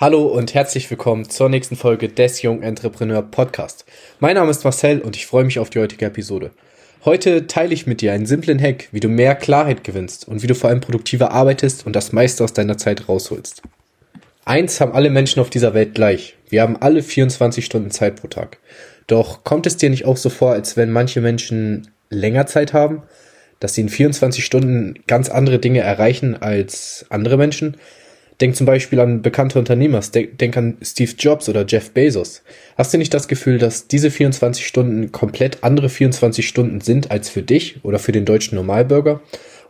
[0.00, 3.84] Hallo und herzlich willkommen zur nächsten Folge des Young Entrepreneur Podcast.
[4.20, 6.52] Mein Name ist Marcel und ich freue mich auf die heutige Episode.
[7.04, 10.46] Heute teile ich mit dir einen simplen Hack, wie du mehr Klarheit gewinnst und wie
[10.46, 13.62] du vor allem produktiver arbeitest und das meiste aus deiner Zeit rausholst.
[14.44, 16.36] Eins haben alle Menschen auf dieser Welt gleich.
[16.48, 18.58] Wir haben alle 24 Stunden Zeit pro Tag.
[19.08, 23.02] Doch kommt es dir nicht auch so vor, als wenn manche Menschen länger Zeit haben,
[23.58, 27.76] dass sie in 24 Stunden ganz andere Dinge erreichen als andere Menschen?
[28.40, 32.42] Denk zum Beispiel an bekannte Unternehmer, denk an Steve Jobs oder Jeff Bezos.
[32.76, 37.28] Hast du nicht das Gefühl, dass diese 24 Stunden komplett andere 24 Stunden sind als
[37.28, 39.20] für dich oder für den deutschen Normalbürger?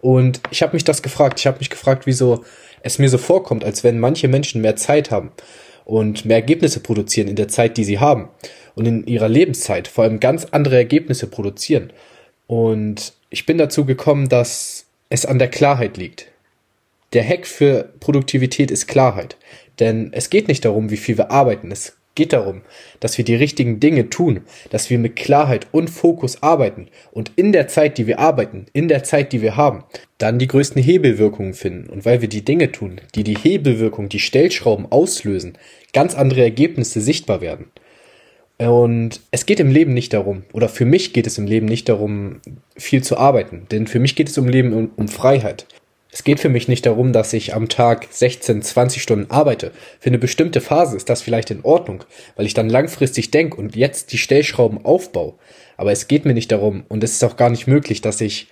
[0.03, 1.41] Und ich habe mich das gefragt.
[1.41, 2.45] Ich habe mich gefragt, wieso
[2.83, 5.33] es mir so vorkommt, als wenn manche Menschen mehr Zeit haben
[5.85, 8.29] und mehr Ergebnisse produzieren in der Zeit, die sie haben
[8.75, 11.91] und in ihrer Lebenszeit vor allem ganz andere Ergebnisse produzieren.
[12.47, 16.29] Und ich bin dazu gekommen, dass es an der Klarheit liegt.
[17.13, 19.37] Der Hack für Produktivität ist Klarheit.
[19.79, 21.71] Denn es geht nicht darum, wie viel wir arbeiten.
[21.71, 22.63] Es geht darum,
[22.99, 27.53] dass wir die richtigen Dinge tun, dass wir mit Klarheit und Fokus arbeiten und in
[27.53, 29.85] der Zeit, die wir arbeiten, in der Zeit, die wir haben,
[30.19, 31.89] dann die größten Hebelwirkungen finden.
[31.89, 35.57] Und weil wir die Dinge tun, die die Hebelwirkung, die Stellschrauben auslösen,
[35.93, 37.71] ganz andere Ergebnisse sichtbar werden.
[38.59, 41.89] Und es geht im Leben nicht darum, oder für mich geht es im Leben nicht
[41.89, 42.41] darum,
[42.77, 45.67] viel zu arbeiten, denn für mich geht es im Leben um, um Freiheit.
[46.11, 49.73] Es geht für mich nicht darum, dass ich am Tag 16, 20 Stunden arbeite.
[50.01, 52.05] Für eine bestimmte Phase ist das vielleicht in Ordnung,
[52.37, 55.35] weil ich dann langfristig denke und jetzt die Stellschrauben aufbaue.
[55.77, 58.49] Aber es geht mir nicht darum und es ist auch gar nicht möglich, dass ich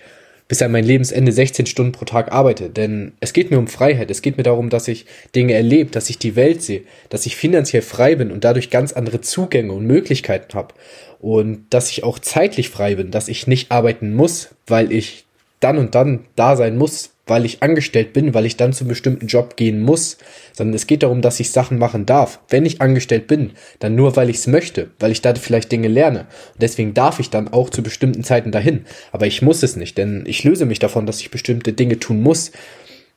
[0.47, 2.69] bis an mein Lebensende 16 Stunden pro Tag arbeite.
[2.69, 4.09] Denn es geht mir um Freiheit.
[4.11, 5.05] Es geht mir darum, dass ich
[5.35, 8.93] Dinge erlebe, dass ich die Welt sehe, dass ich finanziell frei bin und dadurch ganz
[8.93, 10.73] andere Zugänge und Möglichkeiten habe.
[11.19, 15.25] Und dass ich auch zeitlich frei bin, dass ich nicht arbeiten muss, weil ich
[15.59, 19.27] dann und dann da sein muss, weil ich angestellt bin, weil ich dann zum bestimmten
[19.27, 20.17] Job gehen muss,
[20.53, 22.39] sondern es geht darum, dass ich Sachen machen darf.
[22.49, 25.89] Wenn ich angestellt bin, dann nur, weil ich es möchte, weil ich da vielleicht Dinge
[25.89, 26.21] lerne.
[26.53, 28.85] Und deswegen darf ich dann auch zu bestimmten Zeiten dahin.
[29.11, 32.21] Aber ich muss es nicht, denn ich löse mich davon, dass ich bestimmte Dinge tun
[32.21, 32.51] muss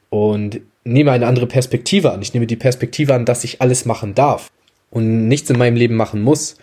[0.08, 2.22] und nehme eine andere Perspektive an.
[2.22, 4.50] Ich nehme die Perspektive an, dass ich alles machen darf
[4.90, 6.56] und nichts in meinem Leben machen muss.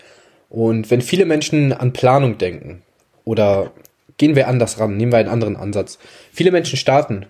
[0.49, 2.81] Und wenn viele Menschen an Planung denken
[3.25, 3.71] oder
[4.17, 5.99] gehen wir anders ran, nehmen wir einen anderen Ansatz.
[6.31, 7.25] Viele Menschen starten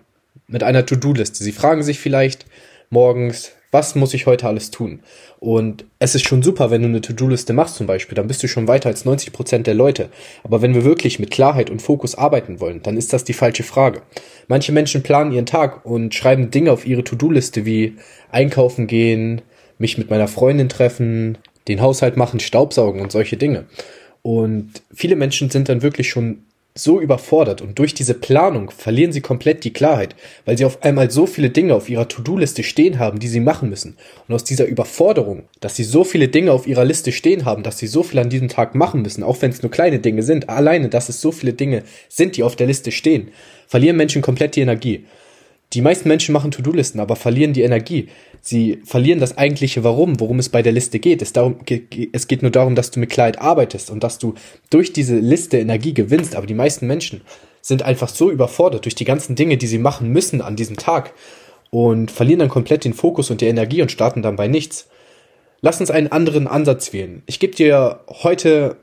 [0.48, 1.44] mit einer To-Do-Liste.
[1.44, 2.46] Sie fragen sich vielleicht
[2.90, 5.02] morgens, was muss ich heute alles tun?
[5.40, 8.48] Und es ist schon super, wenn du eine To-Do-Liste machst zum Beispiel, dann bist du
[8.48, 10.10] schon weiter als 90 Prozent der Leute.
[10.44, 13.64] Aber wenn wir wirklich mit Klarheit und Fokus arbeiten wollen, dann ist das die falsche
[13.64, 14.02] Frage.
[14.48, 17.98] Manche Menschen planen ihren Tag und schreiben Dinge auf ihre To-Do-Liste wie
[18.32, 19.42] einkaufen gehen,
[19.78, 21.38] mich mit meiner Freundin treffen,
[21.68, 23.66] den Haushalt machen, Staubsaugen und solche Dinge.
[24.22, 26.44] Und viele Menschen sind dann wirklich schon
[26.78, 30.16] so überfordert und durch diese Planung verlieren sie komplett die Klarheit,
[30.46, 33.70] weil sie auf einmal so viele Dinge auf ihrer To-Do-Liste stehen haben, die sie machen
[33.70, 33.98] müssen.
[34.28, 37.78] Und aus dieser Überforderung, dass sie so viele Dinge auf ihrer Liste stehen haben, dass
[37.78, 40.50] sie so viel an diesem Tag machen müssen, auch wenn es nur kleine Dinge sind,
[40.50, 43.30] alleine, dass es so viele Dinge sind, die auf der Liste stehen,
[43.68, 45.06] verlieren Menschen komplett die Energie.
[45.74, 48.08] Die meisten Menschen machen To-Do-Listen, aber verlieren die Energie.
[48.42, 51.22] Sie verlieren das eigentliche Warum, worum es bei der Liste geht.
[51.22, 51.58] Es, darum,
[52.14, 54.36] es geht nur darum, dass du mit Klarheit arbeitest und dass du
[54.70, 56.36] durch diese Liste Energie gewinnst.
[56.36, 57.22] Aber die meisten Menschen
[57.62, 61.14] sind einfach so überfordert durch die ganzen Dinge, die sie machen müssen an diesem Tag
[61.70, 64.88] und verlieren dann komplett den Fokus und die Energie und starten dann bei nichts.
[65.60, 67.24] Lass uns einen anderen Ansatz wählen.
[67.26, 68.78] Ich gebe dir heute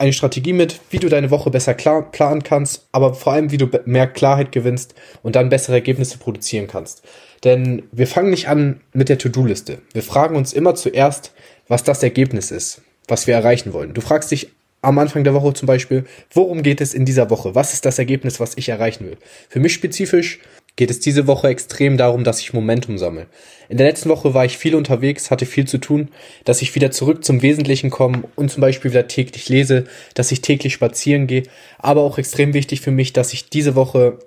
[0.00, 3.58] eine Strategie mit, wie du deine Woche besser klar, planen kannst, aber vor allem, wie
[3.58, 7.02] du mehr Klarheit gewinnst und dann bessere Ergebnisse produzieren kannst.
[7.44, 9.78] Denn wir fangen nicht an mit der To-Do-Liste.
[9.92, 11.32] Wir fragen uns immer zuerst,
[11.68, 13.92] was das Ergebnis ist, was wir erreichen wollen.
[13.92, 14.50] Du fragst dich
[14.82, 17.54] am Anfang der Woche zum Beispiel, worum geht es in dieser Woche?
[17.54, 19.18] Was ist das Ergebnis, was ich erreichen will?
[19.50, 20.40] Für mich spezifisch
[20.80, 23.26] geht es diese Woche extrem darum, dass ich Momentum sammle.
[23.68, 26.08] In der letzten Woche war ich viel unterwegs, hatte viel zu tun,
[26.46, 30.40] dass ich wieder zurück zum Wesentlichen komme und zum Beispiel wieder täglich lese, dass ich
[30.40, 31.42] täglich spazieren gehe.
[31.76, 34.20] Aber auch extrem wichtig für mich, dass ich diese Woche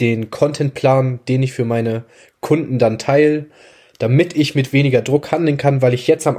[0.00, 2.04] den Contentplan, den ich für meine
[2.40, 3.44] Kunden dann teile,
[3.98, 6.38] damit ich mit weniger Druck handeln kann, weil ich jetzt am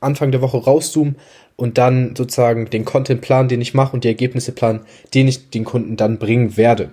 [0.00, 1.16] Anfang der Woche rauszoome
[1.56, 4.80] und dann sozusagen den Contentplan, den ich mache und die Ergebnisse plan,
[5.12, 6.92] den ich den Kunden dann bringen werde.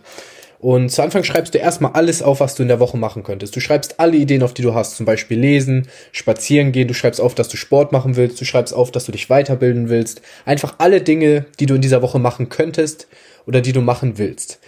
[0.60, 3.56] Und zu Anfang schreibst du erstmal alles auf, was du in der Woche machen könntest.
[3.56, 4.98] Du schreibst alle Ideen auf, die du hast.
[4.98, 6.90] Zum Beispiel lesen, spazieren gehen.
[6.90, 8.42] Du schreibst auf, dass du Sport machen willst.
[8.42, 10.22] Du schreibst auf, dass du dich weiterbilden willst.
[10.46, 13.08] Einfach alle Dinge, die du in dieser Woche machen könntest
[13.48, 14.60] oder die du machen willst.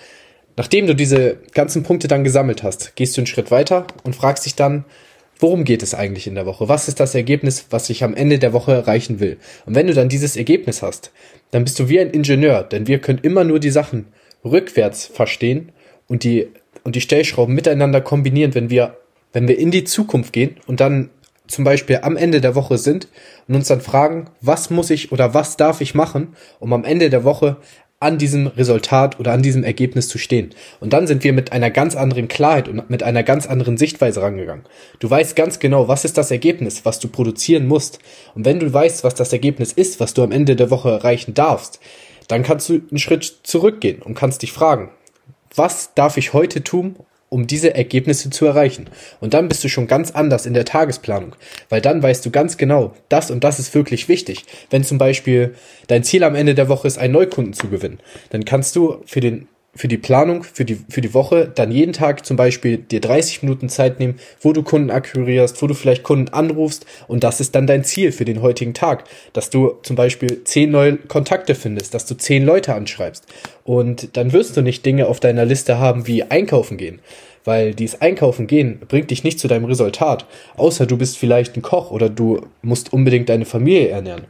[0.55, 4.45] Nachdem du diese ganzen Punkte dann gesammelt hast, gehst du einen Schritt weiter und fragst
[4.45, 4.85] dich dann,
[5.39, 6.69] worum geht es eigentlich in der Woche?
[6.69, 9.39] Was ist das Ergebnis, was ich am Ende der Woche erreichen will?
[9.65, 11.11] Und wenn du dann dieses Ergebnis hast,
[11.51, 14.07] dann bist du wie ein Ingenieur, denn wir können immer nur die Sachen
[14.45, 15.71] rückwärts verstehen
[16.11, 16.49] und die,
[16.83, 18.97] und die Stellschrauben miteinander kombinieren, wenn wir,
[19.31, 21.09] wenn wir in die Zukunft gehen und dann
[21.47, 23.07] zum Beispiel am Ende der Woche sind
[23.47, 27.09] und uns dann fragen, was muss ich oder was darf ich machen, um am Ende
[27.09, 27.57] der Woche
[28.01, 30.49] an diesem Resultat oder an diesem Ergebnis zu stehen.
[30.81, 34.21] Und dann sind wir mit einer ganz anderen Klarheit und mit einer ganz anderen Sichtweise
[34.21, 34.65] rangegangen.
[34.99, 37.99] Du weißt ganz genau, was ist das Ergebnis, was du produzieren musst.
[38.35, 41.35] Und wenn du weißt, was das Ergebnis ist, was du am Ende der Woche erreichen
[41.35, 41.79] darfst,
[42.27, 44.89] dann kannst du einen Schritt zurückgehen und kannst dich fragen,
[45.55, 46.95] was darf ich heute tun,
[47.29, 48.89] um diese Ergebnisse zu erreichen.
[49.21, 51.33] Und dann bist du schon ganz anders in der Tagesplanung,
[51.69, 54.43] weil dann weißt du ganz genau, das und das ist wirklich wichtig.
[54.69, 55.55] Wenn zum Beispiel
[55.87, 58.01] dein Ziel am Ende der Woche ist, einen Neukunden zu gewinnen,
[58.31, 61.93] dann kannst du für den für die Planung, für die, für die Woche dann jeden
[61.93, 66.03] Tag zum Beispiel dir 30 Minuten Zeit nehmen, wo du Kunden akquirierst, wo du vielleicht
[66.03, 66.85] Kunden anrufst.
[67.07, 70.69] Und das ist dann dein Ziel für den heutigen Tag, dass du zum Beispiel 10
[70.69, 73.25] neue Kontakte findest, dass du 10 Leute anschreibst.
[73.63, 76.99] Und dann wirst du nicht Dinge auf deiner Liste haben wie einkaufen gehen,
[77.45, 80.25] weil dieses Einkaufen gehen bringt dich nicht zu deinem Resultat,
[80.57, 84.25] außer du bist vielleicht ein Koch oder du musst unbedingt deine Familie ernähren.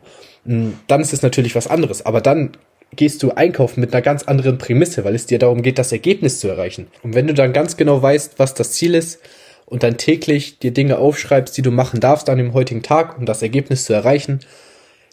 [0.46, 2.52] Hm, dann ist es natürlich was anderes, aber dann
[2.96, 6.40] gehst du einkaufen mit einer ganz anderen Prämisse, weil es dir darum geht, das Ergebnis
[6.40, 6.88] zu erreichen.
[7.04, 9.20] Und wenn du dann ganz genau weißt, was das Ziel ist
[9.66, 13.26] und dann täglich dir Dinge aufschreibst, die du machen darfst an dem heutigen Tag, um
[13.26, 14.42] das Ergebnis zu erreichen,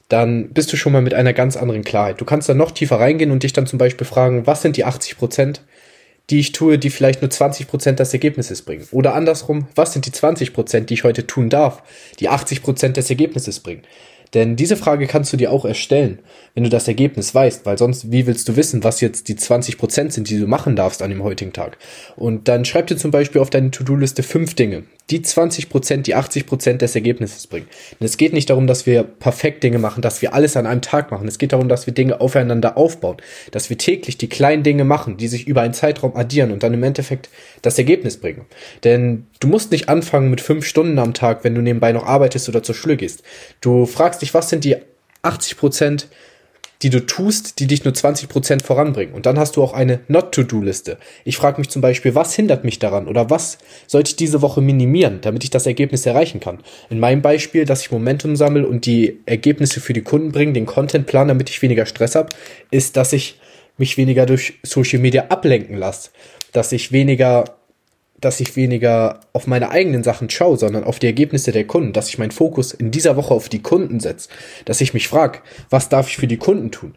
[0.09, 2.21] dann bist du schon mal mit einer ganz anderen Klarheit.
[2.21, 4.85] Du kannst dann noch tiefer reingehen und dich dann zum Beispiel fragen, was sind die
[4.85, 5.63] 80 Prozent,
[6.31, 8.89] die ich tue, die vielleicht nur 20 Prozent des Ergebnisses bringen?
[8.91, 11.83] Oder andersrum, was sind die 20 Prozent, die ich heute tun darf,
[12.21, 13.83] die 80 Prozent des Ergebnisses bringen?
[14.35, 16.19] Denn diese Frage kannst du dir auch erstellen,
[16.55, 20.11] wenn du das Ergebnis weißt, weil sonst, wie willst du wissen, was jetzt die 20%
[20.11, 21.79] sind, die du machen darfst an dem heutigen Tag?
[22.17, 26.77] Und dann schreib dir zum Beispiel auf deine To-Do-Liste fünf Dinge, die 20%, die 80%
[26.79, 27.69] des Ergebnisses bringen.
[27.99, 30.83] Denn es geht nicht darum, dass wir perfekt Dinge machen, dass wir alles an einem
[30.83, 31.29] Tag machen.
[31.29, 33.17] Es geht darum, dass wir Dinge aufeinander aufbauen,
[33.51, 36.75] dass wir täglich die kleinen Dinge machen, die sich über einen Zeitraum addieren und dann
[36.75, 37.31] im Endeffekt
[37.63, 38.47] das Ergebnis bringen.
[38.85, 42.49] Denn du musst nicht anfangen mit fünf Stunden am Tag, wenn du nebenbei noch arbeitest
[42.49, 43.23] oder zur Schule gehst.
[43.61, 44.77] Du fragst dich, was sind die
[45.23, 46.09] 80 Prozent
[46.83, 49.15] die du tust, die dich nur 20% voranbringen.
[49.15, 50.99] Und dann hast du auch eine Not-to-Do-Liste.
[51.25, 54.61] Ich frage mich zum Beispiel, was hindert mich daran oder was sollte ich diese Woche
[54.61, 56.61] minimieren, damit ich das Ergebnis erreichen kann.
[56.89, 60.67] In meinem Beispiel, dass ich Momentum sammle und die Ergebnisse für die Kunden bringe, den
[60.67, 62.29] Content plan, damit ich weniger Stress habe,
[62.71, 63.41] ist, dass ich
[63.77, 66.11] mich weniger durch Social Media ablenken lasse,
[66.53, 67.58] dass ich weniger
[68.21, 72.09] dass ich weniger auf meine eigenen Sachen schaue, sondern auf die Ergebnisse der Kunden, dass
[72.09, 74.29] ich meinen Fokus in dieser Woche auf die Kunden setze,
[74.65, 76.95] dass ich mich frage, was darf ich für die Kunden tun?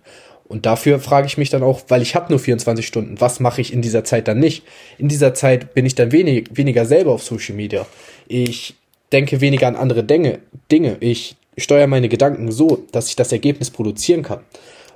[0.48, 3.62] Und dafür frage ich mich dann auch, weil ich habe nur 24 Stunden, was mache
[3.62, 4.64] ich in dieser Zeit dann nicht?
[4.98, 7.86] In dieser Zeit bin ich dann wenig, weniger selber auf Social Media.
[8.28, 8.76] Ich
[9.14, 10.40] denke weniger an andere Dinge.
[10.70, 10.98] Dinge.
[11.00, 14.42] Ich steuere meine Gedanken so, dass ich das Ergebnis produzieren kann.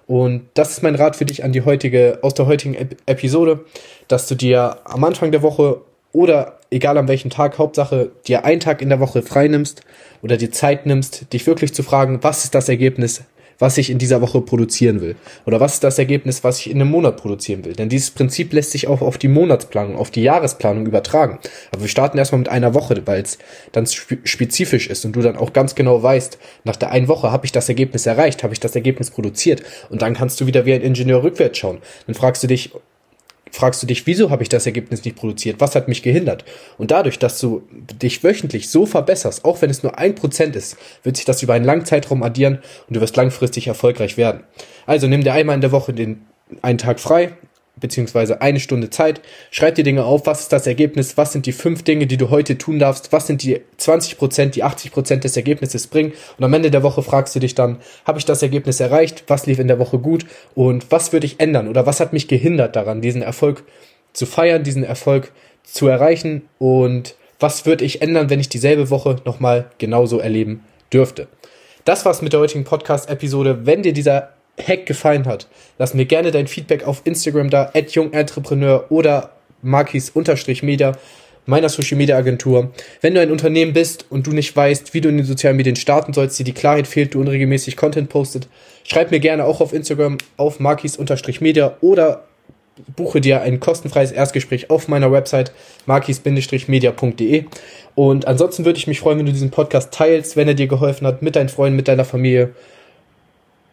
[0.07, 2.75] Und das ist mein Rat für dich an die heutige, aus der heutigen
[3.05, 3.65] Episode,
[4.07, 5.81] dass du dir am Anfang der Woche
[6.15, 9.81] oder egal an welchem Tag, Hauptsache dir einen Tag in der Woche frei nimmst
[10.23, 13.23] oder dir Zeit nimmst, dich wirklich zu fragen, was ist das Ergebnis,
[13.59, 15.17] was ich in dieser Woche produzieren will?
[15.45, 17.73] Oder was ist das Ergebnis, was ich in einem Monat produzieren will?
[17.73, 21.39] Denn dieses Prinzip lässt sich auch auf die Monatsplanung, auf die Jahresplanung übertragen.
[21.71, 23.37] Aber wir starten erstmal mit einer Woche, weil es
[23.73, 27.45] dann spezifisch ist und du dann auch ganz genau weißt, nach der einen Woche habe
[27.45, 30.73] ich das Ergebnis erreicht, habe ich das Ergebnis produziert und dann kannst du wieder wie
[30.73, 31.79] ein Ingenieur rückwärts schauen.
[32.07, 32.71] Dann fragst du dich,
[33.55, 35.59] fragst du dich, wieso habe ich das Ergebnis nicht produziert?
[35.59, 36.45] Was hat mich gehindert?
[36.77, 40.77] Und dadurch, dass du dich wöchentlich so verbesserst, auch wenn es nur ein Prozent ist,
[41.03, 44.43] wird sich das über einen langen Zeitraum addieren und du wirst langfristig erfolgreich werden.
[44.85, 46.25] Also nimm dir einmal in der Woche den
[46.61, 47.33] einen Tag frei,
[47.77, 49.21] beziehungsweise eine Stunde Zeit.
[49.51, 52.29] Schreib dir Dinge auf, was ist das Ergebnis, was sind die fünf Dinge, die du
[52.29, 56.13] heute tun darfst, was sind die 20 Prozent, die 80 Prozent des Ergebnisses bringen.
[56.37, 59.45] Und am Ende der Woche fragst du dich dann, habe ich das Ergebnis erreicht, was
[59.45, 62.75] lief in der Woche gut und was würde ich ändern oder was hat mich gehindert
[62.75, 63.63] daran, diesen Erfolg
[64.13, 65.31] zu feiern, diesen Erfolg
[65.63, 70.63] zu erreichen und was würde ich ändern, wenn ich dieselbe Woche nochmal genauso erleben
[70.93, 71.27] dürfte.
[71.83, 73.65] Das war's mit der heutigen Podcast-Episode.
[73.65, 75.47] Wenn dir dieser Hack gefallen hat,
[75.77, 79.31] lass mir gerne dein Feedback auf Instagram da, at jungentrepreneur oder
[79.61, 80.93] markis-media,
[81.45, 82.71] meiner Social Media Agentur.
[83.01, 85.75] Wenn du ein Unternehmen bist und du nicht weißt, wie du in den sozialen Medien
[85.75, 88.47] starten sollst, dir die Klarheit fehlt, du unregelmäßig Content postet,
[88.83, 92.23] schreib mir gerne auch auf Instagram auf markis-media oder
[92.95, 95.51] buche dir ein kostenfreies Erstgespräch auf meiner Website
[95.85, 97.45] markis-media.de.
[97.95, 101.07] Und ansonsten würde ich mich freuen, wenn du diesen Podcast teilst, wenn er dir geholfen
[101.07, 102.53] hat, mit deinen Freunden, mit deiner Familie.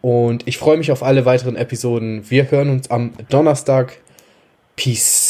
[0.03, 2.29] Und ich freue mich auf alle weiteren Episoden.
[2.29, 3.99] Wir hören uns am Donnerstag.
[4.75, 5.22] Peace.